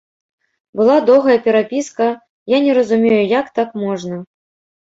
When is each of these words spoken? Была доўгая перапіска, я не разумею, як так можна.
Была 0.79 0.95
доўгая 1.09 1.35
перапіска, 1.47 2.07
я 2.57 2.63
не 2.69 2.79
разумею, 2.81 3.21
як 3.39 3.55
так 3.59 3.69
можна. 3.83 4.15